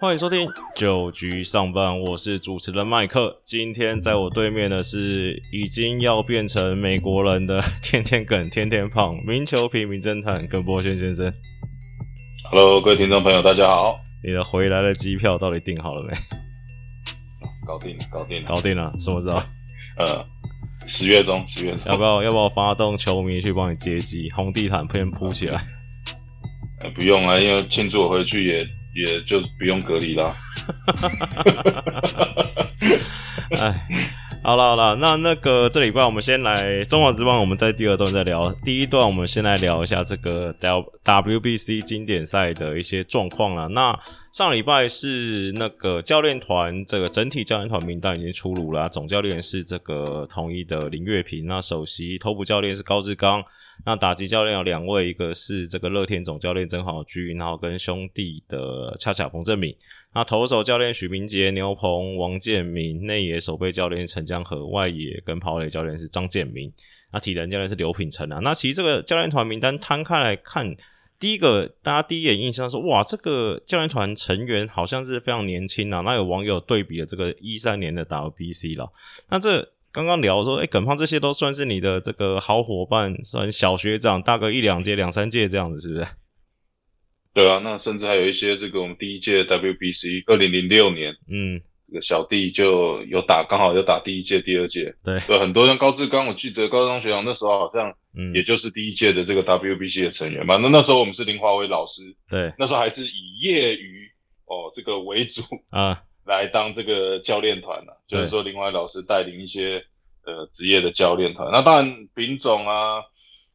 [0.00, 3.40] 欢迎收听九局上班，我是主持人麦克。
[3.42, 11.32] 今天在我对面的是已经要变成美国人的 天天梗、天天胖、名球评名侦探耿博轩先生。
[12.48, 13.98] Hello，各位听众朋友，大家好。
[14.22, 16.14] 你的回来的机票到底订好了没？
[17.66, 19.42] 搞定了，搞定了，搞定了，什么时候？
[19.96, 20.24] 呃，
[20.86, 24.30] 十月中，十月中，要不要要不要发动球迷去帮你接机？
[24.30, 25.60] 红地毯先铺起来。
[26.82, 28.64] 呃，不用了，因为庆祝我回去也
[29.06, 30.32] 也就不用隔离啦。
[33.58, 33.88] 哎，
[34.42, 38.52] 好了好了，那那个这礼拜我们先来中华之邦，我们在第二段再聊。
[38.64, 43.68] 第一段我们先来聊一下这个 W WBC 经典赛的一些状况了。
[43.68, 43.98] 那
[44.30, 53.42] 上礼拜是那个教练团，这个整体教练团名单已经出炉了，总教练是这个统一的林月平，那首席头部教练是高志刚，
[53.86, 59.74] 那打击教练有两位，一个是这个乐天总教练曾豪居，然后跟兄弟的恰恰彭正敏。
[60.14, 66.70] 那投手教练许明杰、牛鹏王建民，内野守备教练陈江河，外野跟跑垒教练是张建明，
[67.12, 68.38] 那体能教练是刘品成啊。
[68.42, 70.76] 那其实这个教练团名单摊开来看，
[71.18, 76.00] 第一个大家第一眼印象说哇，这个教练团成员好像是非常年轻啊。
[76.00, 78.92] 那有网友对比了这个一三年的 WBC 了，
[79.30, 86.06] 那这刚刚聊说，哎、耿胖这些都算是你的这个好伙伴，算小学长，大个一两届、两三届这样子，是不是？
[87.34, 91.67] 对啊，那甚至还有一些这个我们第一届 WBC 二零零六年，嗯，这个
[92.02, 94.94] 小弟就有打，刚好有打第一届、第二届。
[95.02, 100.56] 对，对，很多人高志刚，我记得高中学长那时候好像嗯，也就是第一届的这个 WBC 的成员嘛。
[100.56, 104.06] 那那时候我们是林华伟老师，对那时候还是以业余
[104.44, 109.84] 哦这个为主，啊，来当这个教练团了、对就是说林怀老师带领一些
[110.26, 111.50] 呃职业的教练团。
[111.50, 113.02] 那当然丙总啊，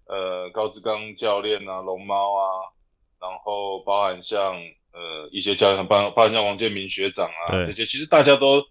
[0.07, 2.43] 呃高志刚教练啊，龙猫啊，
[3.21, 4.55] 然后包含像
[4.93, 8.63] 呃一些教练团，包包含像王建民学长啊这些，其实大家都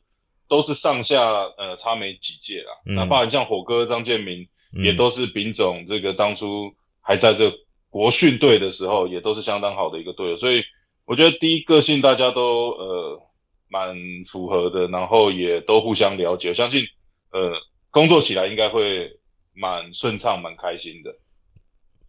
[0.48, 1.22] 都是上下
[1.58, 2.72] 呃差没几届啦。
[2.86, 7.52] 嗯那包含像火哥张建民，嗯也都是丙总这个当初还在这
[7.90, 10.62] 国训队的时候，也都是相当好的一个队友，所以
[11.04, 13.20] 我觉得第一个性大家都呃
[13.68, 13.96] 蛮
[14.26, 16.84] 符合的，然后也都互相了解，我相信
[17.32, 17.52] 呃
[17.90, 19.10] 工作起来应该会
[19.54, 21.14] 蛮顺畅、蛮开心的。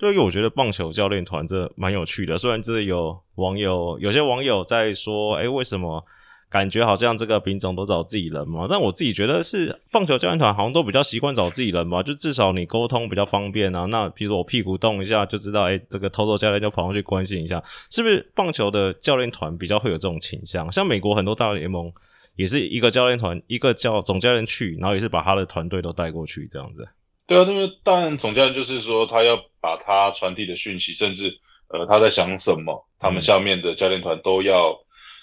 [0.03, 2.37] 对，因为我觉得棒球教练团这蛮有趣的。
[2.37, 6.03] 虽然这有网友，有些网友在说，哎，为什么
[6.49, 8.67] 感觉好像这个品种都找自己人嘛？
[8.69, 13.85] 但我自己觉得是棒球教练团好像都比较习惯找自己人吧，就至少你沟通比较方便啊。
[13.85, 20.69] 那比如说我屁股动一下就知道，哎，这个投手教练就跑上去关心一下，是不是棒球的教练团比较会有这种倾向？
[20.69, 21.89] 像美国很多大联盟
[22.35, 26.85] 也是一个教练团，一个叫总教练去，然后也是把他的团队都带过去这样子。
[27.25, 31.39] 对啊，那么但总教练就是说他要把他传递的讯息，甚至
[31.69, 34.77] 呃他在想什么，他们下面的教练团都要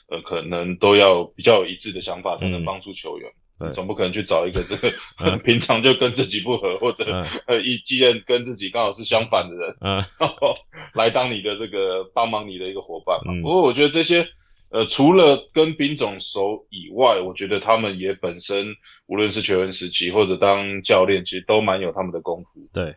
[0.08, 2.64] 呃可能都要比较有一致的想法，才能嗯。
[2.64, 3.30] 帮助球员。
[3.74, 4.90] 总不可能去找一个这个、
[5.22, 5.38] 嗯。
[5.44, 7.22] 平常就跟自己不合，或者、嗯。
[7.46, 9.96] 呃一意见跟自己刚好是相反的人，嗯。
[10.18, 10.54] 然后
[10.94, 13.34] 来当你的这个帮忙你的一个伙伴嘛。
[13.34, 13.42] 嗯。
[13.42, 14.26] 不过我觉得这些
[14.70, 18.75] 呃除了跟兵总熟以外，我觉得他们也本身
[19.06, 22.60] 无论是球员时期或者当教练，其实都蛮有他们的功夫。
[22.72, 22.94] 对，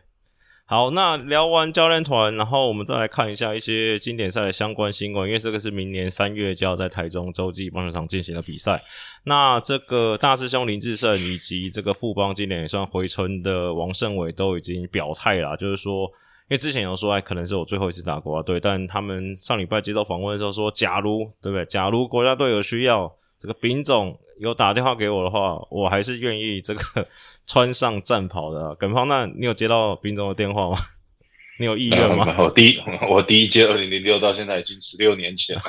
[0.66, 8.80] 好，那聊完教练团，然后我们再来看一下一些经典赛的相关新闻，因为这个是明年三月就要在台中洲际棒球场进行的比赛。
[9.24, 16.10] 那这个大师兄林志胜以及这个富邦今年也算回春的王胜伟都已经表态啦，就是说。
[16.54, 21.66] 因为之前有说，哎，可能是我最后一次打国家队，但他们上礼拜接受访问的时候说，假如对不对？
[21.66, 26.80] 假如国家队有需要，这个丙总有打电话给我的话，我还是愿意这个
[27.44, 28.74] 穿上战袍的、啊。
[28.76, 30.76] 耿胖，那你有接到丙总的电话吗？
[31.58, 32.24] 你有意愿吗？
[32.38, 32.78] 我第一
[33.10, 35.62] 我第一届二零零六到现在已经十六年前了，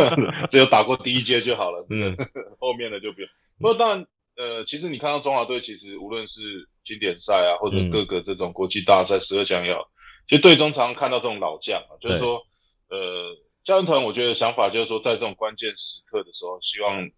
[0.52, 2.14] 只有打过第一届就好了，嗯，
[2.60, 3.30] 后面的就不用。
[3.58, 9.80] 不过当然，呃，其实你看到中华队，其实无论是经典赛啊，或者嗯各个这种国际大赛十二强也好，
[10.26, 12.42] 其实队中常常看到这种老将啊，就是说，
[12.88, 17.08] 呃，教练团我觉得想法就是说，在这种关键时刻的时候，希望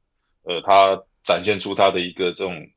[0.45, 2.69] 呃他展现出他的一个这种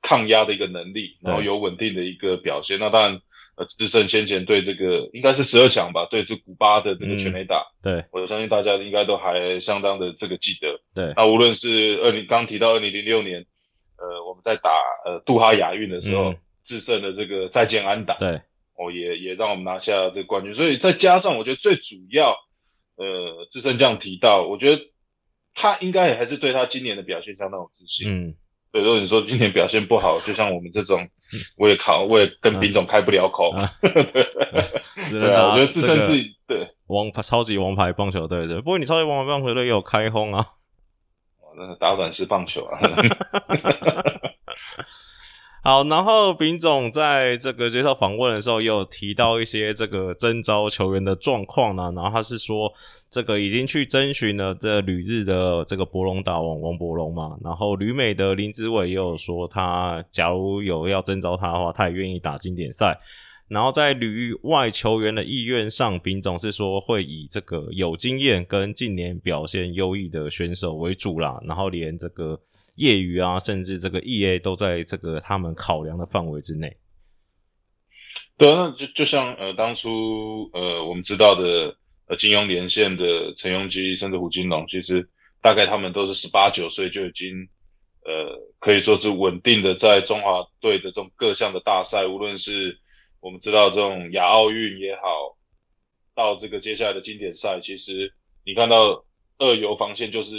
[0.00, 2.78] 抗压的一个能力，然后有稳定的一个表现。
[2.78, 3.20] 那当然，
[3.56, 8.04] 呃，智胜先前对这个应该是十二强吧，对这古巴的这个全垒打，对。
[8.12, 10.80] 我相信大家应该都还相当的这个记得。
[10.94, 13.44] 对，那无论是二零刚提到二零零六年，
[13.96, 14.70] 呃，我们在打
[15.04, 16.36] 呃杜哈亚运的时候，嗯。
[16.62, 18.42] 制胜的这个再见安打，对，
[18.80, 20.54] 哦，也也让我们拿下这个冠军。
[20.54, 22.34] 所以再加上我觉得最主要，
[22.96, 24.82] 呃，智胜这样提到，我觉得
[25.54, 28.10] 他应该也还是对他今年的表现相当有自信。
[28.10, 28.34] 嗯，
[28.72, 31.06] 对，如果你说今年表现不好，就像我们这种，
[31.58, 33.50] 我也考，我也跟丙总开不了口。
[33.52, 33.70] 啊
[35.04, 40.46] 只能我觉得自这个称自己对王牌超级王牌棒球队对，不过你超级王牌棒球队也有开轰啊，
[41.56, 42.80] 那打软式棒球啊。
[45.62, 51.92] 好，然后丙总在这个接受访问的时候，也有提到一些这个征召球员的状况呢。
[51.94, 52.72] 然后他是说，
[53.10, 57.36] 这个已经去征询了这旅日的这个博龙大王王博龙嘛。
[57.44, 62.98] 然后旅美的林子伟也有说，他假如有要征召他的话，他也愿意打经典赛。
[63.50, 71.40] 然后在旅外球员的意愿上，丙总是说会以这个有经验跟近年表现优异的选手为主啦。
[71.44, 72.40] 然后连这个
[72.76, 76.76] 业余啊，甚至这个 E A 都在这个他们考量的范围之内。
[78.38, 81.76] 对，那就就像呃当初呃我们知道的
[82.06, 85.08] 呃金庸连线的陈庸基，甚至胡金龙，其实
[85.42, 87.48] 大概他们都是十八九岁就已经
[88.04, 92.78] 呃可以说是稳定的在中华队的这种各项的大赛，无论是
[93.20, 95.36] 我们知道这种亚奥运也好，
[96.14, 98.14] 到这个接下来的经典赛，其实
[98.46, 99.04] 你看到
[99.36, 100.36] 二游防线就是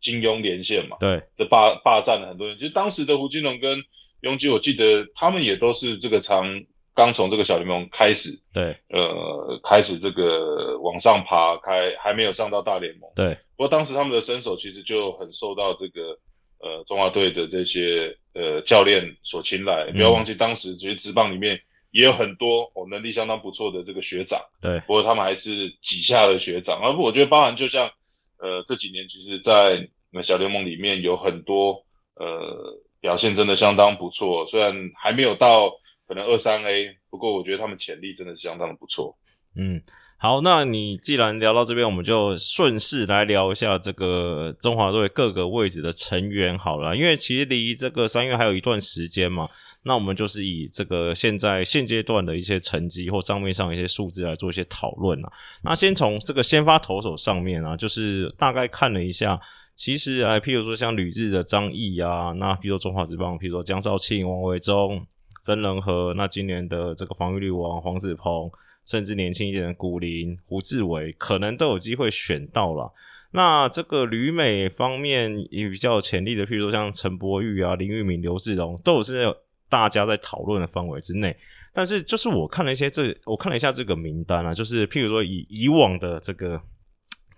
[0.00, 2.56] 金庸连线嘛，对，这霸霸占了很多人。
[2.56, 3.82] 其实当时的胡金龙跟
[4.20, 13.10] 雍基，我记得他们也都是这个常刚从这个小联盟开始，对，呃，开始这个往上爬，开还没有上到大联盟。
[13.16, 16.16] 对，不过当时他们的身手其实就很受到这个
[16.60, 19.90] 呃中华队的这些呃教练所青睐。
[19.90, 21.60] 不要忘记，当时其实职棒里面。
[21.90, 26.80] 也有很多哦，能力相当不错的这个学长，对，不过他们还是几下的学长。
[26.80, 27.90] 而我觉得，包含就像
[28.38, 29.88] 呃这几年，其实，在
[30.22, 31.84] 小联盟里面有很多
[32.14, 35.72] 呃表现真的相当不错，虽然还没有到
[36.06, 39.16] 可能二三 A，不过我觉得他们潜力真的是相当的不错。
[39.56, 39.82] 嗯，
[40.16, 49.48] 好，那你既然聊到这边，我们就顺势来聊一下这个中华队各个位置的成员好了，因为其实离这个三月还有一段时间嘛。
[49.82, 55.32] 那我们就是以这个现在现阶段的一些成绩或账面上一些数字来做一些讨论啊。
[55.64, 59.40] 那先从这个先发投手上面啊，就是大概看了一下，
[59.74, 65.04] 其实哎，譬如说像吕日的张毅啊，那譬如说中华之邦，譬如说江少庆、王维忠、
[65.42, 68.50] 曾仁和，那今年的这个防御率王黄子鹏，
[68.86, 72.92] 甚至年轻一点的古林、胡志伟，可能都有机会选到了。
[73.32, 79.34] 那这个旅美方面也比较有潜力的，譬如说像陈柏宇啊、林玉敏、刘志荣，都是。
[79.70, 81.36] 大家在讨论的范围之内，
[81.72, 86.60] 但是就是我看了一些这，我看了一下这个名单啊，就是譬如说以以往的这个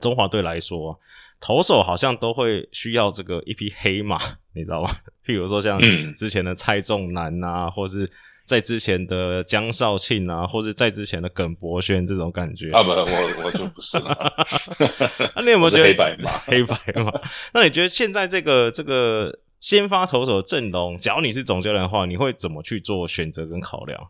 [0.01, 0.99] 中华队来说，
[1.39, 4.19] 投手好像都会需要这个一匹黑马，
[4.55, 4.89] 你知道吗？
[5.27, 5.79] 譬如说像
[6.17, 8.11] 之前的蔡仲南啊，或是
[8.45, 13.07] 在之前的江少庆啊，或是在之前的耿博轩这种感觉啊，不，我
[13.45, 14.17] 我就不是了。
[15.37, 16.31] 那你有没有觉得黑白嘛？
[16.47, 17.13] 黑白嘛？
[17.55, 19.39] 那你觉得现在这个这个？
[19.63, 24.09] 先发投手阵容，假如你是总教练的话，你会怎么去做选择跟考量？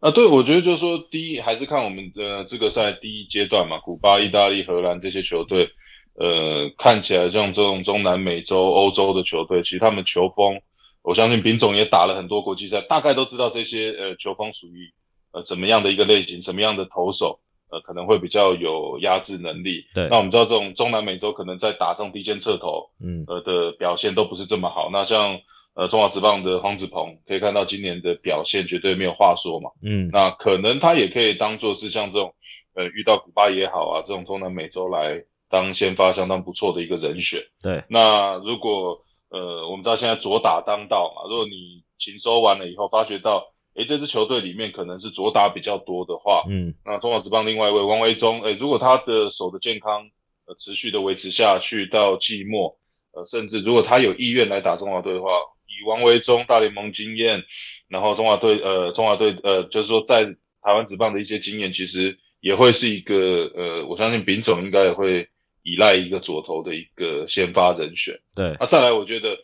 [0.00, 5.70] 啊，对，我觉得就是说，第一还是看我们的这个赛第一阶段嘛，古巴、意大利、荷兰这些球队，
[6.14, 10.60] 呃，看起来像这种中南美洲、欧洲的球队，其实他们球风，
[11.02, 14.92] 我相信丙总也打了很多国际赛，大概都知道这些呃球风属于
[15.32, 17.40] 呃怎么样的一个类型，什么样的投手。
[17.72, 19.86] 呃，可能会比较有压制能力。
[19.94, 24.90] 对，那我们知道这种中南美洲可能在打这种低肩侧投，嗯，呃的表现都不是这么好。
[24.92, 25.40] 那像
[25.72, 29.70] 呃中华职棒的黄子鹏，可以看到今年的表现绝对没有话说嘛。
[29.82, 32.34] 嗯，那可能他也可以当做是像这种
[32.74, 37.40] 呃遇到古巴也好啊，这种中南美洲来当先发相当不错的一个人选。
[37.62, 39.02] 对，那如果
[39.32, 43.48] 呃我们知道现在左打当道嘛，如果你勤收完了以后发觉到。
[43.74, 50.10] 诶，这支球队里面可能是左打比较多的话，嗯，那中华职棒另外一位王维忠，诶，如果他的手的健康
[50.46, 52.76] 呃持续的维持下去到季末，
[53.14, 55.30] 呃，甚至如果他有意愿来打中华队的话，
[55.66, 57.44] 以王维忠大联盟经验，
[57.88, 60.26] 然后中华队呃中华队呃就是说在
[60.60, 65.30] 台湾职棒的一些经验，其实也会是一个呃，我相信丙总应该也会
[65.62, 68.20] 依赖一个左投的一个先发人选。
[68.34, 69.38] 对，那再来我觉得，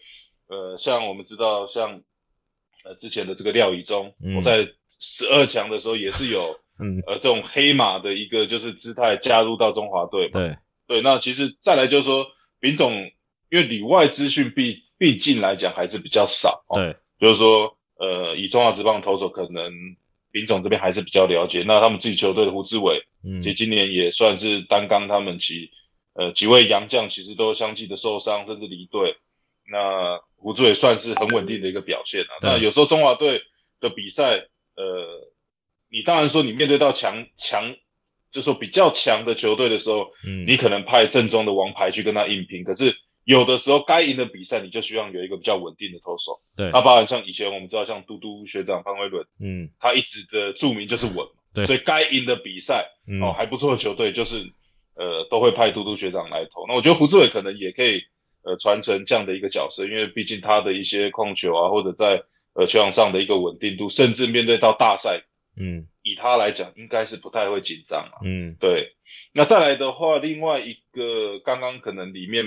[0.49, 2.03] 呃，像我们知道像。
[2.85, 4.67] 呃，之前的这个廖以中，我在
[5.01, 10.31] 十二强的时候也是有， 嗯，呃，这种黑马的一个就是姿态加入到中华队。
[10.31, 10.57] 对
[10.87, 12.25] 对，那其实再来就是说，
[12.61, 12.95] 丙总
[13.51, 19.73] 因为里外资讯毕毕竟来讲还是比较少，对，就是说，呃，以中华职棒投手可能
[20.31, 21.65] 丙总这边还是比较了解。
[21.67, 25.73] 那他们自己球队的胡志伟，嗯，其实今年也算是担纲他们其
[26.19, 29.17] 呃几位洋将，其实都相继的受伤甚至离队。
[29.71, 32.35] 那胡志伟算是很稳定的一个表现啊。
[32.43, 33.43] 那有时候中华队
[33.81, 35.31] 的比赛，呃，
[35.89, 37.77] 你当然说你面对到强强，
[38.33, 42.65] 就说比较强的球队的时候，嗯，你可能派正宗的王牌去跟他硬拼。
[42.65, 46.41] 可是有的时候该赢的比赛，你就需要有一个比较稳定的投手。
[46.57, 51.27] 对，那包含像以前我们知道像嘟嘟学长潘威伦，嗯，他一直的著名就是稳。
[51.55, 52.87] 对，所以该赢的比赛，
[53.23, 54.51] 哦，还不错的球队就是，
[54.99, 56.67] 呃，都会派嘟嘟学长来投。
[56.69, 58.03] 那我觉得胡志伟可能也可以。
[58.45, 62.23] 呃传承这样的一个角色，因为毕竟他的一些控球啊，或者在
[62.55, 65.25] 呃球场上的一个稳定度，甚至面对到大赛，
[65.57, 68.23] 嗯，以他来讲，应该是不太会紧张啊。
[68.25, 68.95] 嗯，对。
[69.35, 72.47] 那再来的话，另外一个刚刚可能里面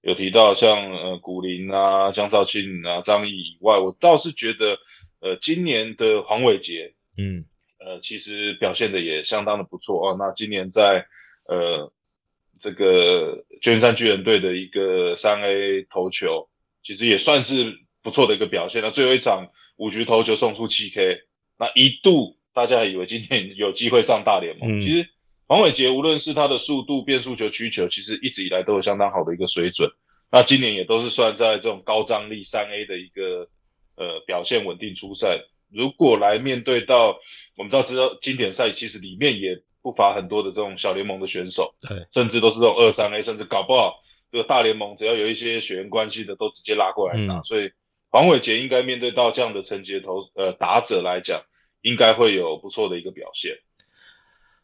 [0.00, 4.78] 有提到像呃古林啊、江少庆啊、张毅以外，我倒是觉得
[5.20, 7.44] 呃今年的黄伟杰，嗯，
[7.78, 10.16] 呃其实表现的也相当的不错哦。
[10.18, 11.06] 那今年在
[11.50, 11.92] 呃
[12.58, 16.48] 这个旧金山巨人队的一个三 A 投球，
[16.82, 18.90] 其实也算是不错的一个表现了。
[18.90, 21.22] 最后一场五局投球送出七 K，
[21.58, 25.10] 那一度大家以为今天有机会上大联盟，其实。
[25.50, 29.90] 黄伟杰无论是他的速度、变速球、曲球，其实一直以来都有相当好的一个水准。
[30.30, 33.48] 那今年也都是算在这种高张力三 A 的一个
[33.96, 35.40] 呃表现稳定出赛。
[35.68, 37.18] 如果来面对到
[37.56, 43.94] 我们知道知道经典赛，其实里面也不乏很多的这种小联盟的选手，对，甚至都是这种二三 A，甚至搞不好
[44.30, 47.42] 这个大联盟只要有一些血缘关系的，都直接拉过来打。
[47.42, 47.70] 所以
[48.10, 51.42] 黄伟杰应该面对到这样的层级投呃打者来讲，
[51.80, 53.52] 应该会有不错的一个表现。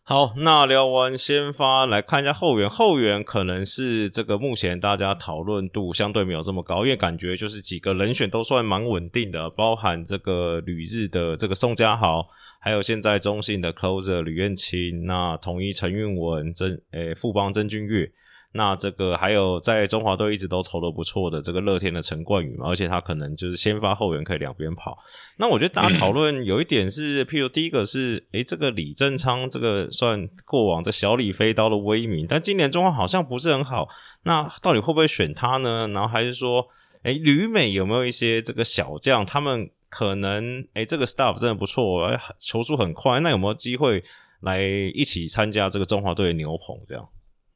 [0.09, 2.71] 好，那聊完先发，来看一下后援。
[2.71, 12.29] 后援可能是这个目前大家讨论度相对没有这么高，因为感觉就是几个人选都算蛮稳定的，包含这个旅日的这个宋家豪，
[12.67, 18.11] 还有现在中信的 closer 吕彦青，那统一陈运文、曾诶富邦曾俊岳。
[18.55, 24.99] 那这个还有在中华队一直都投的不错的这个乐天的陈冠宇嘛，而且他可能就是先发后援可以两边跑。
[25.39, 33.89] 那我觉得大家讨论有一点是，譬如第一个是，诶，这个李正昌这个算过往这小李飞刀的威名，但今年中华好像不是很好。
[34.25, 35.89] 那到底会不会选他呢？
[35.95, 36.67] 然后还是说，
[37.05, 42.07] 诶，旅美有没有一些这个小将，他们可能诶这个 staff 真的不错，
[42.39, 44.03] 球速很快，那有没有机会
[44.43, 47.09] 来一起参加这个中华队的牛棚这样？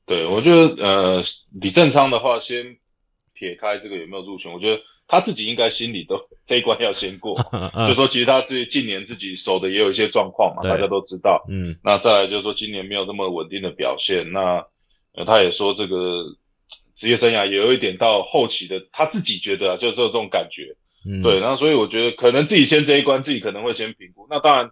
[0.07, 1.23] 对，我觉得呃，
[1.61, 2.79] 李正昌的话，先
[3.35, 6.17] 撇开这个有没有入选，我觉得他自己应该心里都
[6.47, 7.39] 这一关要先过。
[7.87, 11.45] 就说其实他自己近年自己守的也有一些状况嘛，大家都知道。
[11.51, 14.65] 嗯，那再来就是说今年没有那么稳定的表现，那
[15.27, 16.25] 他也说这个
[16.97, 20.75] 职业生涯也有一点到后期的，他自己觉得啊，就这种感觉。
[21.07, 24.27] 嗯，对，那所以我觉得可能自己先这一关，自己可能会先评估。
[24.31, 24.71] 那当然。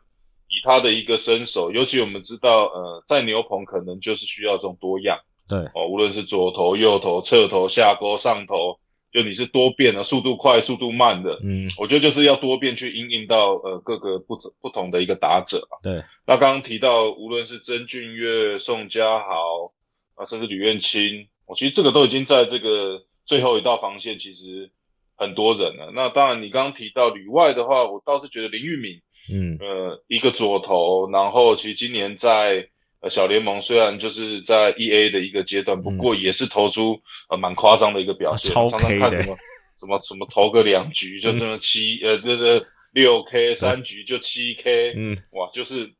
[0.50, 8.80] 以他的一个身手，尤其我们知道，呃，在牛棚可能就是需要这种多样，对哦，无论是左投、右投、侧投、下勾、上投，
[9.12, 19.74] 就你是多变的，速度快、速度慢的，嗯，我觉得就是要多变去应应到呃各个不不同的一个打者对，那刚刚提到，无论是曾俊岳、宋家豪
[20.14, 24.70] 啊，甚至吕彦青，我其实这个都已经在这个最后一道防线，其实
[25.18, 25.92] 很多人了。
[25.94, 29.02] 那当然，你刚刚提到旅外的话，我倒是觉得林玉敏。
[29.30, 32.66] 嗯，呃，一个左投，然后其实今年在
[33.00, 39.36] 呃小联盟虽然就是在 E A 的一个阶段，不过也是投出呃蛮夸张的一个表现，常常看什么
[39.78, 45.92] 什么什么投个两局就这么七呃这个六 K 三局就七 K，嗯，哇，就是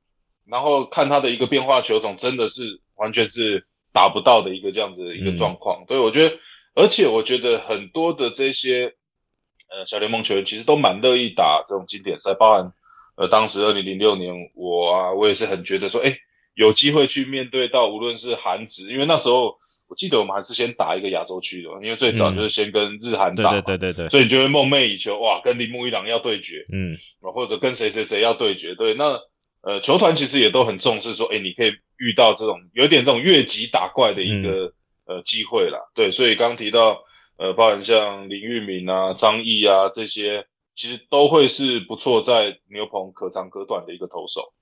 [0.47, 6.37] 然后看他的一个变化球种，真的是完全是达不到的一个这样子的一个状况，所以我觉得，
[6.75, 8.95] 而且我觉得很多的这些
[9.71, 12.73] 呃小联盟球员其实都蛮乐意打这种经典赛，包含。
[13.21, 16.19] 呃，当时二零零六年，我啊，我也是很觉得说，哎，
[16.55, 19.57] 有机会去面对到无论是韩职，因为那时候
[19.89, 29.19] 我记得我们还是先打一个亚洲区的，因为最早就是先跟日韩打，对对对对对，所以你就会梦寐以求，哇，跟铃木一郎要对决，嗯，或者跟谁谁谁要对决，对，那
[29.63, 34.75] 呃，球团其实也都很重视说，哎，你可以遇到这种有点这种越级打怪的一个
[35.07, 37.03] 呃机会啦，对，所以刚提到
[37.39, 40.47] 呃，包含像林玉敏啊、张毅啊这些。
[40.81, 44.53] 其实都会是不错，在牛棚可长可短的一个投手。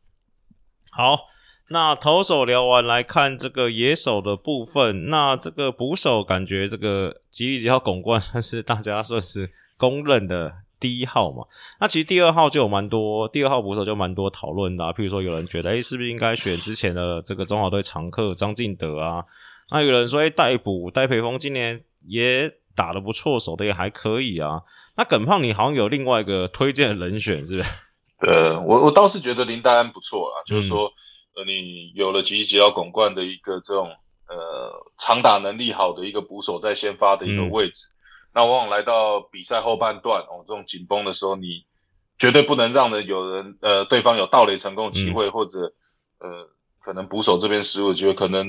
[0.90, 1.26] 好，
[1.68, 11.44] 那投手聊完来看这个野手的部分，那这个捕手感觉这个吉利吉号拱冠算是大家算是公认的第一号嘛？
[11.82, 19.22] 那其实第二号就有蛮多，第二号捕手就蛮多讨论的，譬如说有人觉得，哎，是不是应该选之前的这个中华队常客张敬德啊？
[19.70, 22.50] 那有人说，哎，代捕戴培峰今年也。
[22.76, 24.60] 打得不错，守的也还可以啊。
[24.96, 27.70] 那耿胖，你好像有另外一个推荐的人选，是不是？
[28.30, 30.92] 呃，我我倒是觉得林丹安不错啊，就是说，
[31.34, 33.88] 呃，你有了吉吉奥拱冠的一个这种
[34.28, 37.86] 呃长打能力好的一个捕手在先发的一个位置，
[38.34, 41.64] 那往往来到比赛后半段哦，这种紧绷的时候，你
[42.18, 45.74] 绝对不能让人有人呃对方有盗垒成功的机会，或者
[46.20, 46.48] 呃
[46.80, 48.46] 可能捕手这边失误的机会，可能。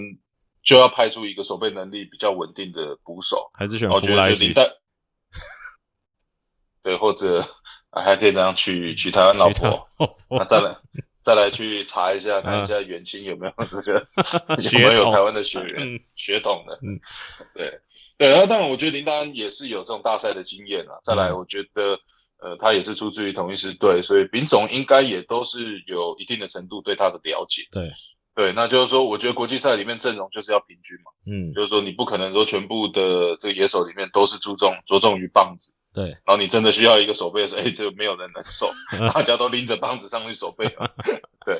[0.63, 4.53] 就要派出一个守备能力比较稳定的捕手，还是选弗莱西？
[6.83, 7.43] 对，或者
[7.91, 9.87] 还可以这样娶娶台湾老婆，
[10.29, 10.77] 那再来
[11.21, 14.05] 再来去查一下，看一下远亲有没有这个
[14.71, 16.79] 有没有台湾的血缘血统的。
[16.81, 16.99] 嗯，
[17.53, 17.81] 对。
[18.17, 20.97] 对，然后当然我觉得林丹也是有这种大赛的经验啊。
[21.03, 21.99] 再来，我觉得
[22.39, 27.67] 呃他也是出自于同一支队，所以丙总应该也都是有一定的程度对他的了解。
[27.71, 27.91] 对。
[28.37, 38.69] 对，那就是说，我觉得国际赛里面阵容就是要平均嘛，嗯，就是说你不可能说全部的这个野手里面都是注重着重于棒子，对，然后你真的需要一个手背的时候，哎，就没有人能守，
[39.11, 40.67] 大家都拎着棒子上去守背，
[41.47, 41.59] 对，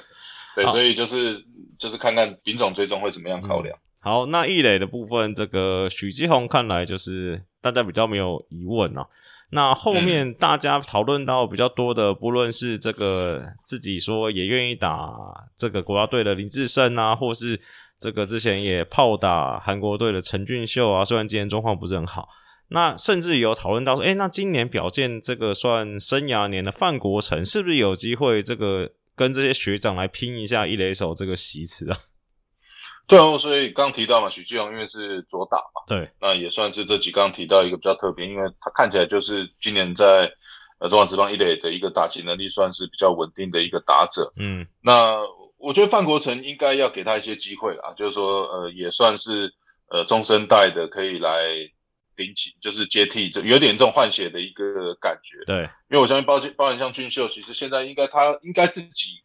[0.56, 1.44] 对，所以就是
[1.80, 3.76] 就是看看丙总最终会怎么样考量。
[4.00, 7.42] 好，那易磊的部分，这个许继宏看来就是
[7.72, 9.06] 大家比较没有疑问啊。
[9.50, 15.10] 那后面大家讨论到比较多的，不论是这个自己说也愿意打
[15.56, 17.58] 这个国家队的林志胜啊，或是
[17.98, 22.28] 这个之前也炮打韩国队的陈俊秀啊，虽然今年状况不是很好，
[22.68, 31.98] 那甚至有讨论到说，哎，那今年表现这个算生涯年的范国成，是不是有机会这个跟这些学长来拼一下一垒手这个席次啊？
[33.08, 40.30] 对哦，所以刚提到嘛，许继荣因为是左打嘛，对，那也算是这几刚提到一个比较特别，因为他看起来就是今年在
[40.80, 45.20] 呃中华职棒一垒的一个打击能力算是比较稳定的一个打者，嗯，那
[45.58, 49.54] 我觉得范国成应该要给他一些机会啦，就是说呃也算是
[49.90, 51.32] 呃中生代的可以来
[52.18, 59.24] 顶起，就是接替，就有点这种换血的一个感觉，对，因为我相信包包含像俊秀，其实现在应该他应该自己。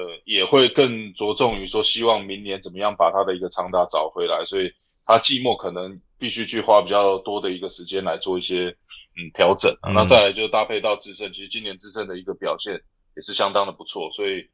[0.00, 4.72] 呃，也会更着重于说，希望明年怎么样把他的一个长打找回来，所以
[5.04, 8.68] 他季末可能必须去花比较多的一个时间来做一些
[9.16, 9.70] 嗯调整。
[9.94, 12.80] 那再来就搭配到智胜，其实今年智胜的一个表现
[13.14, 14.48] 也是相当的不错，所以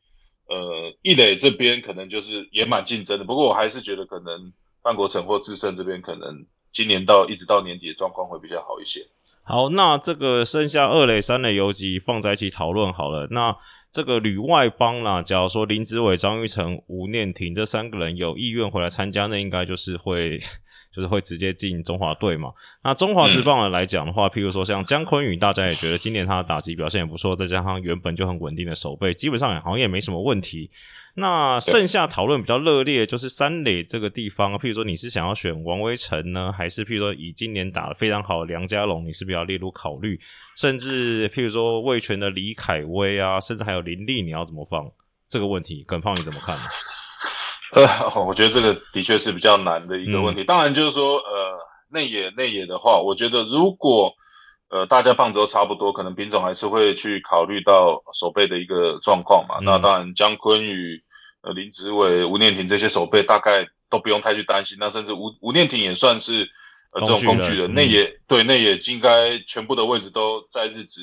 [0.48, 3.24] 呃，易磊这边可能就是也蛮竞争的。
[3.24, 9.06] 不过我还是觉得可能范国成或智胜这边可能今年到一直到年底的状况会比较好一些。
[9.48, 13.28] 好，那这个剩下二垒、三垒游击放在一起讨论好了。
[13.30, 13.56] 那
[13.96, 20.38] 这个旅外帮啦，假如说林子伟、张玉成、吴念婷这三个人有意愿回来参加，那应该就是会。
[20.92, 22.50] 就是会直接进中华队嘛？
[22.82, 30.70] 那中华职棒来讲的话，譬如说像姜昆宇，大家也觉得今年他的打击表现也不错，再加上原本就很稳定的守备，基本上好像也没什么问题。
[31.18, 40.20] 那剩下讨论比较热烈，就是三垒这个地方，譬如说你是想要选王威成呢，还是譬如说以今年打的非常好的梁家龙，你是不是要列入考虑？
[40.56, 44.90] 甚至譬如说魏权的李凯威啊，甚至还有林立，你要怎么放
[45.26, 45.82] 这个问题？
[45.84, 46.56] 耿胖你怎么看？
[47.76, 47.86] 呃，
[48.24, 50.42] 我觉得这个的确是比较难的一个问题。
[50.44, 51.58] 当然，就是说，呃，
[51.90, 54.14] 内野内野的话，我觉得如果
[54.70, 59.58] 呃大家棒子都差不多，可能品种还是会去考虑到手背的一个状况嘛。
[59.60, 61.02] 那当然，姜昆宇、
[61.42, 64.78] 呃林子伟、吴念婷这些手背大概都不用太去担心。
[64.80, 66.48] 那甚至吴吴念婷也算是
[66.92, 71.02] 呃这种工具人，内野对内野应该全部的位置都在日职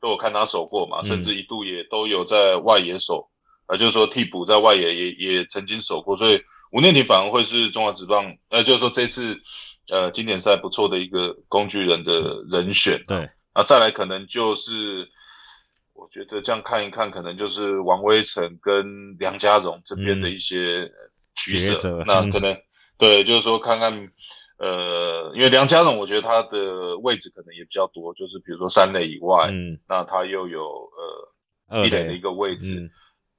[0.00, 3.28] 都有看他守过嘛，甚至一度也都有在外野守。
[3.68, 6.40] 呃，就是说替补在外野也也曾经守过，所以
[6.72, 9.36] 吴念婷反而会是中华职棒，呃，就是说这次
[9.90, 13.02] 呃经典赛不错的一个工具人的人选。
[13.06, 15.06] 对，那再来可能就是
[15.92, 20.90] 我觉得这样看一看，可能就是王威成跟梁家荣这边的一些
[21.34, 22.02] 取舍。
[22.06, 22.56] 那可能
[22.96, 23.92] 对，就是说看看
[24.58, 30.90] 呃，因为梁家荣我觉得他的位置可能也比较多，就是比如说三垒以外，嗯，那他又有
[31.68, 32.90] 呃一垒的一个位置。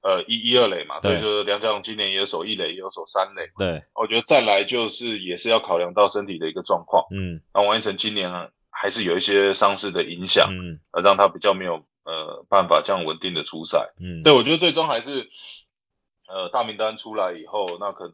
[0.02, 3.50] 呃，一一二垒嘛，对，就是梁家荣今年也有守一垒，也有守三垒。
[3.58, 7.06] 对，我觉得再来就是也是要考量到身体的一个状况。
[7.12, 8.32] 嗯，那王一成今年
[8.70, 13.94] 还是有一些伤势的影响，嗯，呃，让他比较没有呃办法这样稳定的出赛。
[14.00, 15.28] 嗯，对，我觉得最终还是
[16.30, 18.14] 呃大名单出来以后，那可能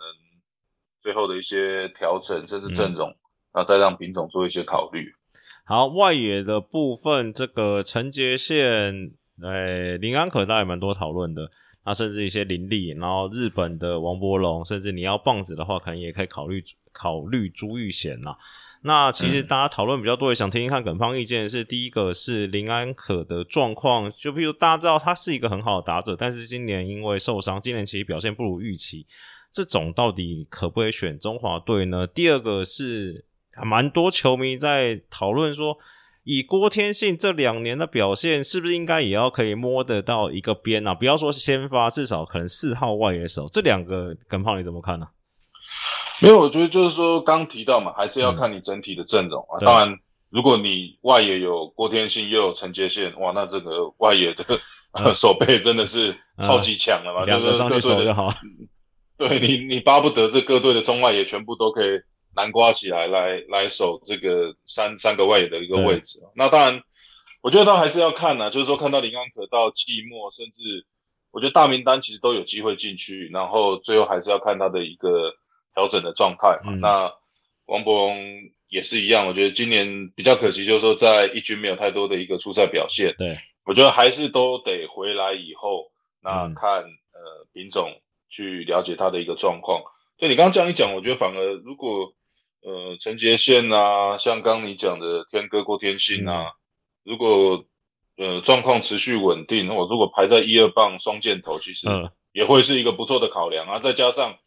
[0.99, 3.15] 最后的一些调整甚至阵容，
[3.53, 5.13] 那再让丙总做一些考虑。
[5.65, 9.11] 好，外野的部分，这个陈杰宪，
[9.43, 11.51] 哎，林安可大也蛮多讨论的。
[11.85, 18.35] 那甚至一些林立，然后日本的王伯龙，甚至你要棒子的话，可能也可以考虑考虑朱玉贤呐。
[18.81, 29.05] 那其实大家讨论比较多，也想听听看耿方意见是第一个是林安可的状况，就比如大家知道他是一个很好的打者，但是今年因为受伤，今年其实表现不如预期，
[29.51, 32.07] 这种到底可不可以选中华队呢？
[32.07, 33.25] 第二个是
[33.63, 35.77] 蛮多球迷在讨论说。
[36.25, 40.95] 以郭天信这两年的表现，是不是应该也要可以摸得到一个边啊？
[40.95, 45.05] 不要说先发，至少可能四号外野手这两个，耿胖你怎么看呢？
[46.23, 49.59] 没有，我觉得就是说刚提到嘛，还是要看你整体的阵容啊。
[49.59, 49.99] 当然，
[50.31, 54.43] 如果你外野有郭天信又有陈杰宪，哇，那这个外野的
[55.13, 57.23] 手背真的是超级强了嘛？
[57.25, 58.33] 两个上去守就好。
[59.17, 62.01] 对你，你巴不得这各队的中外野全部都可以。
[62.35, 66.19] 南瓜起来，来来守这个三三个外野的一个位置。
[66.35, 66.83] 那当然，
[67.41, 70.85] 我觉得他还是要看呢，就是说看到林安可到季末，甚至
[71.31, 75.33] 我觉得大名单其实都有机会进去，然后最后还是要看他的一个
[75.73, 76.73] 调整的状态嘛。
[76.75, 77.13] 那
[77.65, 78.17] 王博龙
[78.69, 83.15] 也是一样，我觉得今年比较可惜，就是说在一军没有太多的一个出赛表现。
[83.17, 89.83] 对，我觉得还是都得回来以后，那看呃品种去了解他的一个状况。
[90.17, 92.13] 对你刚刚这样一讲，我觉得反而如果
[92.65, 96.53] 呃陈杰宪啊，像刚你讲的天哥过天星啊，
[97.03, 97.63] 如果
[98.17, 101.87] 呃状况持续稳定，我如果排在一二棒双箭头，其实
[102.31, 103.77] 也会是一个不错的考量啊。
[103.77, 104.39] 再加上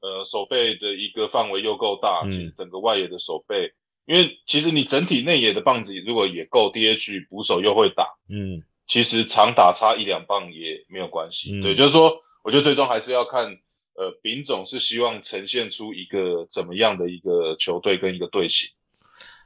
[0.00, 3.72] 呃手背的一个范围又够大，其实整个外野的手背，
[4.04, 11.60] 因为其实你整体内野的棒子如果也够 DH 捕手又会打，嗯，其实长打差一两棒也没有关系。
[11.62, 13.60] 对，就是说，我觉得最终还是要看。
[14.00, 18.70] 呃，丙总是希望呈现出一个怎么样的一个球队跟一个队形。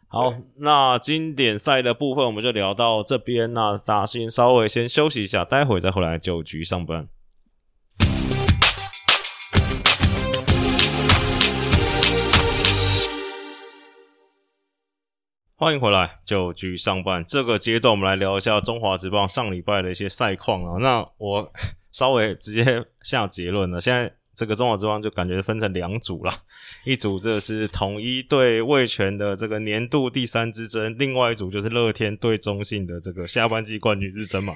[0.07, 3.53] 好，那经典赛的部分我们就聊到这边。
[3.53, 7.09] 那大家先稍微先休息一下，待会再回来九局上班。
[15.57, 20.79] 欢迎回来九局上班这个阶段，我们来聊一下中华职棒上礼拜的一些赛况啊。
[20.79, 21.53] 那我
[21.91, 24.15] 稍微直接下结论了，现在。
[24.35, 26.33] 这个中华之邦就感觉分成两组了，
[26.85, 34.55] 一组这是统一对魏权的这个年度第三之争，另外一组就是乐天对中信的这个下半季冠军之争嘛。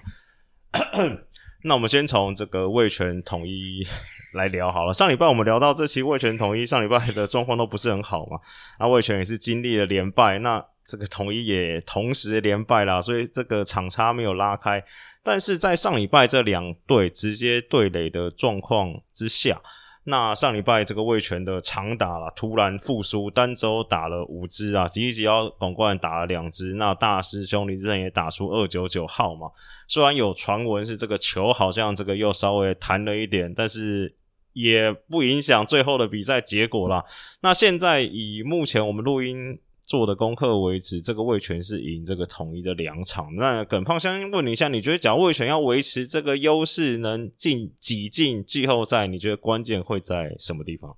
[1.65, 3.87] 那我们先从这个魏权统一
[4.35, 4.93] 来聊好了。
[4.93, 8.39] 上礼拜我们聊到这期魏权统一上礼拜的状况都不是很好嘛，
[8.79, 10.65] 那魏权也是经历了连败，那。
[10.89, 14.83] 这个统一也同时连败啦，所以这个场差没有拉开。
[15.23, 19.61] 但是在上礼拜这两队直接对垒的状况之下，
[20.05, 29.51] 那上礼拜这个魏权的长打了突然复苏，单周打了五支啊，吉吉要广冠打了两支，那大师兄李志成也打出二九九号嘛。
[29.87, 34.17] 虽然有传闻是这个球好像这个又稍微弹了一点，但是
[34.55, 37.05] 也不影响最后的比赛结果啦。
[37.43, 39.61] 那现在以目前我们录音。
[39.89, 43.35] 做的功课为止，这个魏权是赢这个统一的两场。
[43.37, 50.95] 那耿胖先问你一下，你觉得假如魏权要维持这个优势，能进挤进季后赛，你觉得关键会在什么地方？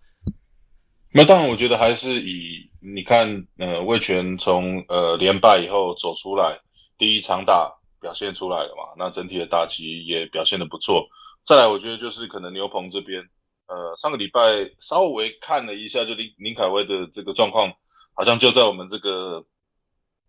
[1.12, 6.58] 那当然，我觉得还是以你看，呃，魏权从呃连败以后走出来，
[6.98, 11.06] 第一场打表现出来了嘛，那整体的打击也表现的不错。
[11.44, 13.22] 再来，我觉得就是可能牛棚这边，
[13.68, 14.40] 呃，上个礼拜
[14.80, 17.72] 稍微看了一下，就林林凯威的这个状况。
[18.14, 19.44] 好像就在我们这个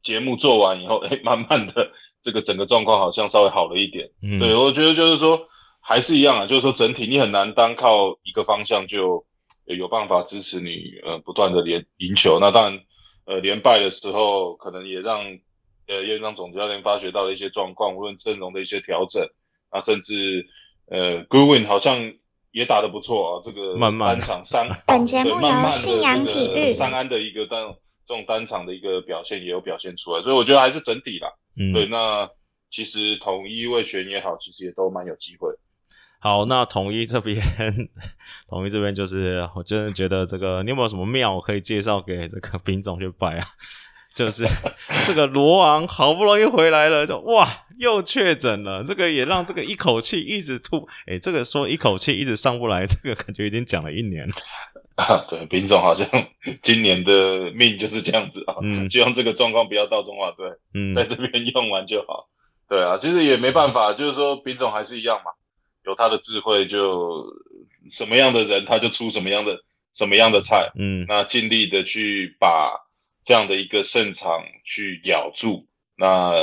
[0.04, 1.92] 节目做完以后，哎， 慢慢的
[2.22, 4.12] 这个整个状况好像稍微好了一点。
[4.22, 5.48] 嗯，对我觉得就是说
[5.80, 9.26] 还是一样啊，就是说整体你很难单靠一个方向就
[9.66, 12.40] 有办法支持你呃不断的连赢球。
[12.40, 12.80] 那当然
[13.26, 15.40] 呃连败的时候，可能也让
[15.88, 19.28] 呃也让总教练发觉到了一些状况，无论阵容的一些调整
[19.70, 20.48] 啊，甚至
[20.88, 22.14] 呃 Goodwin 好像
[22.52, 27.76] 也打得不错啊，这个单场三 本节目由信仰体育三安的一个单。
[28.04, 31.30] 这种单场的一个表现也有表现出来，所以我觉得还是整体啦。
[31.56, 32.30] 嗯，对，那
[32.70, 35.50] 其实统一卫权也好，其实也都蛮有机会。
[36.20, 37.40] 好，那统一这边，
[38.50, 43.48] 统一这边就是，我真的觉得这个，你有没有什么庙可以介绍给这个 兵总去拜啊？
[44.14, 44.46] 就是
[45.04, 47.48] 这个罗昂好不容易回来了，就哇，
[47.80, 54.34] 又确诊了，这个也让这个一口气一直吐，哎，这个说一口气一直上不来，这个感觉已经讲了一年了。
[54.96, 56.08] 啊，对，品种好像
[56.62, 62.28] 今年的命就是这样子啊，嗯，希望这个状况不要到中华队，嗯，在这边用完就好。
[62.70, 65.32] 对啊，其实也没办法，就是说品种还是一样嘛，
[65.86, 67.26] 有他的智慧，就
[67.90, 69.60] 什么样的人他就出什么样的
[69.94, 72.74] 什么样的菜，嗯，那尽力的去把
[73.24, 76.34] 这样的一个胜场去咬住，那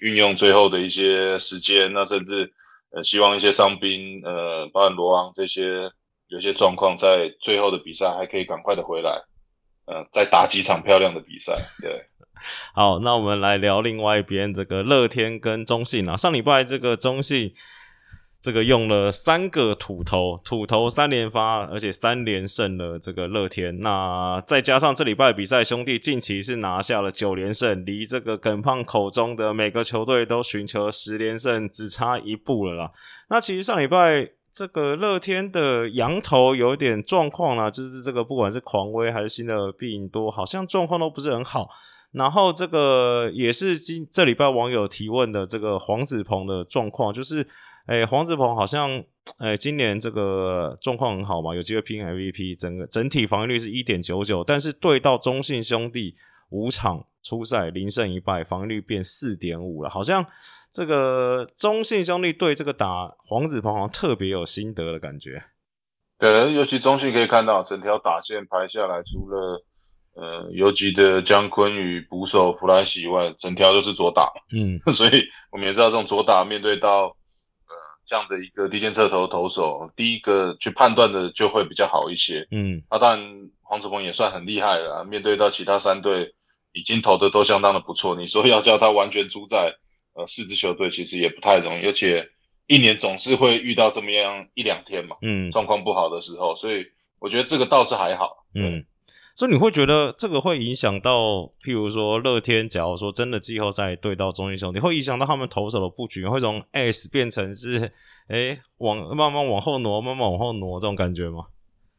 [0.00, 2.52] 运用最后的一些时间，那甚至
[2.90, 5.90] 呃希望一些伤兵，呃，包含罗昂这些。
[6.28, 9.12] 有些状况在最后的比赛还可以赶快的回来，
[9.86, 11.54] 嗯，再打几场漂亮的比赛。
[11.80, 12.04] 对，
[12.74, 16.16] 好，那我们来聊另外一边这个乐天跟中信啊。
[16.16, 17.52] 上礼拜这个中信
[18.40, 23.80] 这个用了三个土头，土头三连发，而且三连胜了这个乐天。
[23.80, 32.92] 那再加上这礼拜比赛，兄弟近期是拿下了九连胜，离这个耿胖口中的每个球队都寻求十连胜只差一步了啦。
[33.28, 34.30] 那其实上礼拜。
[34.56, 41.68] 这个乐天的羊头有点状况了，就是这个不管是狂威还是新的必赢多，好像状况都不是很好。
[42.12, 47.46] 然后这个也是今这礼拜网友提问的这个黄子鹏的状况，就是
[47.86, 49.02] 诶黄子鹏好像
[49.38, 56.14] 哎今年这个状况很好嘛，有机会拼 MVP，整个整体防御率是一点九九，但是对到中信兄弟
[56.50, 60.26] 五场初赛零胜一败，防御率变四点五了，好像。
[60.72, 65.42] 这个中信兄弟对这个打黄子鹏好像特别有心得的感觉。
[66.18, 69.64] 对，尤其中信可以看到整条打线排下来，除了
[70.12, 77.25] 呃游击的姜昆宇、捕手弗莱西以外，整条都是左打，嗯， 所以我们也知道这种左打面对到呃
[78.06, 82.46] 这样的一个低肩侧投投手，第一个去判断的就会比较好一些。
[82.50, 86.34] 嗯，那当然黄子鹏也算很厉害了，面对到其他三队
[86.72, 89.74] 已经投的都相当的不错，你说要叫他完全主宰
[90.14, 92.30] 呃四支球队，其实也不太容易，而且
[92.66, 96.86] 一年总是会遇到这么样一两天嘛，嗯，状况不好的时候，所以
[97.18, 98.44] 我觉得这个倒是还好。
[98.54, 98.86] 嗯，
[99.36, 107.92] 所以你会觉得这个会影响到，譬如说乐天，假如说真的季后赛对到中信兄弟，会影响到他们投手的布局，会从 S 变成是，
[108.28, 111.44] 哎，往慢慢往后挪，慢慢往后挪这种感觉吗？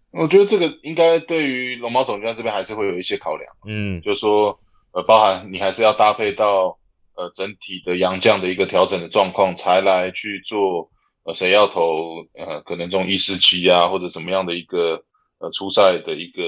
[0.10, 4.60] 我觉得这个应该对于龙猫总监这边还是会有一些考量，嗯，就是说，
[4.94, 6.80] 呃，包含你还是要搭配到
[7.16, 10.90] 呃整体的洋将的一个调整的状况，才来去做
[11.24, 15.04] 呃谁要投呃可能这种一四七啊或者怎么样的一个
[15.38, 16.42] 呃初赛的一个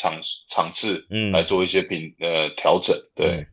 [0.00, 3.46] 场场次，嗯来做一些品呃调整，对。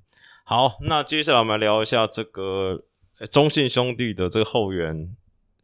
[0.46, 2.86] 好，那接下来我们来聊一下这个
[3.20, 5.14] 呃中信兄弟的这个后援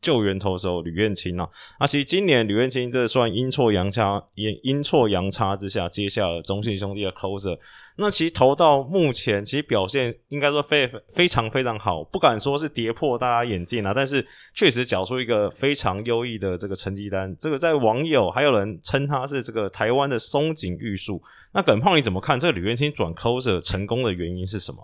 [0.04, 1.50] 救援投手吕彦青啊。
[1.80, 7.58] 那其实今年吕彦青这算阴错阳差，阴阴错阳差之下接下了中信兄弟的 closer。
[7.96, 17.36] 那其实投到目前，其实表现应该说非非常非常好，不敢说是跌破大家眼镜啊，但是确实缴出一个非常优异的这个成绩单。
[17.40, 21.22] 这个在网友还有人称他是这个台湾的松井玉树。
[21.54, 24.80] 那耿胖你怎么看这个吕彦青转 closer 成功的原因是什么？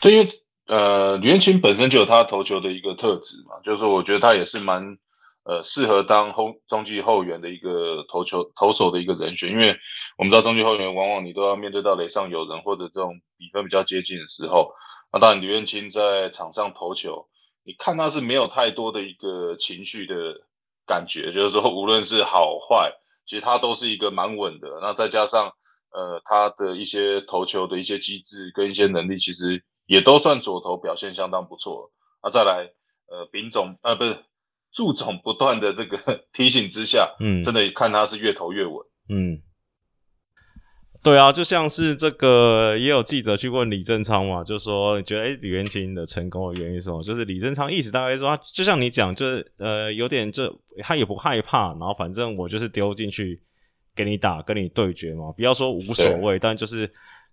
[0.00, 0.28] 对，因为
[0.68, 4.98] 呃，吕彦青本身就有他投球的一个特质嘛，就是，我觉得他也是蛮
[5.44, 9.76] 呃适合当后中继后援的一个投球投手的一个人选，因为
[10.18, 14.72] 我们知道中继后援往往你都要面对到垒上有人或者这种比分比较接近的时候，
[15.10, 17.28] 那当然吕彦青在场上投球，
[17.64, 20.42] 你看他是没有太多的一个情绪的
[20.86, 22.92] 感觉，就是说无论是好坏，
[23.26, 25.52] 其实他都是一个蛮稳的，那再加上。
[25.90, 31.90] 呃，他的一些投球的一些机制跟一些能力，其实也都算左投表现相当不错。
[32.20, 32.70] 啊再来，
[33.08, 34.16] 呃，丙总呃不是
[34.72, 35.98] 祝总不断的这个
[36.32, 38.76] 提醒之下，嗯，真的看他是越投越稳。
[39.08, 39.42] 嗯，
[41.02, 47.00] 对啊，就像是这个也有记者去问李正昌嘛，就说你觉得哎李元清的成功的原因是什么？
[47.02, 53.42] 就是李正昌意思大概说，他就像你讲，就是呃有点就他也不害怕，然后反正我就是丢进去。
[53.96, 56.88] 给你打，跟你对决嘛，不要说无所谓，但就是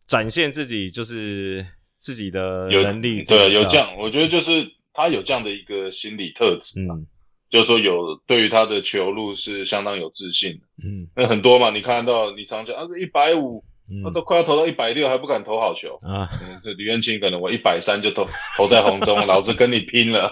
[0.07, 1.63] 展现自己，就是
[1.95, 3.23] 自己的能力。
[3.23, 7.05] 对，有这样，我觉得就是他有这样的一个心理特质，嗯，
[7.49, 13.63] 就是说有对于他的球路是相当有自信的，嗯，那很多嘛，你看到你常讲啊，这一百五，
[14.03, 15.99] 他都快要投到一百六，还不敢投好球。
[16.01, 16.27] 啊。
[16.63, 18.25] 这李彦青可能我一百三就投
[18.57, 20.31] 投在红中， 老子跟你拼了。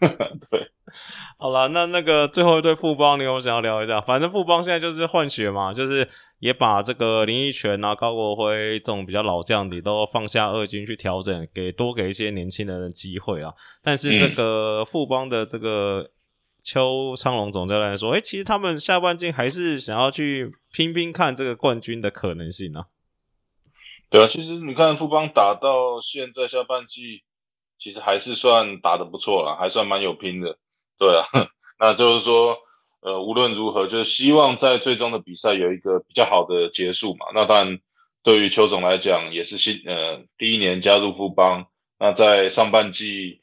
[0.50, 0.70] 对，
[1.36, 4.00] 好了，那那个最后一对富邦，你有想要聊一下？
[4.00, 6.08] 反正富邦现在就是换血嘛，就是
[6.38, 13.52] 也把这个林奕泉啊、高国辉这种比较老将你都放下二军去调整，给多给一些年轻人的机会啊。
[13.82, 16.10] 但是这个富邦的这个
[16.62, 22.86] 邱昌龙总教练说，哎，其实他们下半季还是想要去拼拼看这个冠军的可能性啊。
[24.08, 27.22] 对啊，其实你看富邦打到现在下半季。
[27.80, 30.58] 其实还是算打得不错了，还算蛮有拼的，
[30.98, 31.24] 对啊，
[31.80, 32.58] 那就是说，
[33.00, 37.24] 呃，无论如何，就是希望在最终的比赛有一个比较好的结束嘛。
[37.34, 37.78] 那当然，
[38.22, 43.40] 对于邱总来讲，也是新呃第一年加入富邦，那在上半季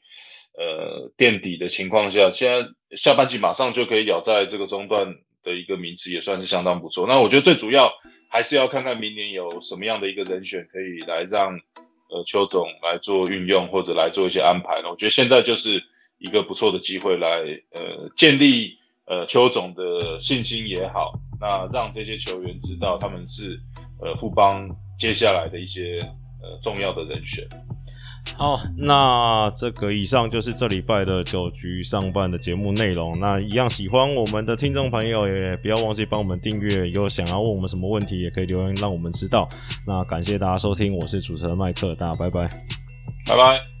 [0.56, 7.08] 呃垫底的情况下，现在下半季马上就可以咬在这个中段的一个名次，也算是相当不错。
[7.08, 7.92] 那我觉得最主要
[8.30, 11.58] 还是要看看明年有什么样的一个人选可以来让。
[12.10, 14.90] 呃，邱总来做运用或者来做一些安排呢？
[14.90, 15.82] 我觉得现在就是
[16.18, 17.28] 一个不错的机会，来
[17.72, 23.60] 呃建立呃邱总的信心也好，那让这些球员知道他们是
[24.00, 24.68] 呃富邦
[24.98, 26.00] 接下来的一些
[26.42, 27.46] 呃重要的人选。
[28.36, 33.18] 好，那这个以上就是这礼拜的九局上半的节目内容。
[33.18, 36.88] 那一样喜欢我们的听众朋友，也不要忘记帮我们订阅。
[36.90, 39.48] 有想要问我们什么问题，也可以留言让我们知道。
[39.86, 42.48] 那感谢大家收听，我是主持人麦克，大家拜拜，
[43.26, 43.77] 拜拜。